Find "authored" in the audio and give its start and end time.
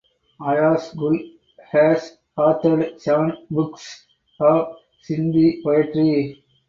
2.35-2.99